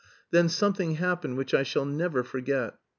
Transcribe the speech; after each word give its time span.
Then 0.31 0.49
something 0.49 0.95
happened 0.95 1.37
which 1.37 1.53
I 1.53 1.61
shall 1.61 1.85
never 1.85 2.23
forget. 2.23 2.73